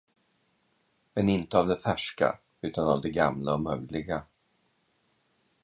Men 1.13 1.29
inte 1.29 1.57
av 1.57 1.67
det 1.67 1.79
färska 1.79 2.39
utan 2.61 2.87
av 2.87 3.01
det 3.01 3.09
gamla 3.09 3.53
och 3.53 3.61
mögliga. 3.61 4.23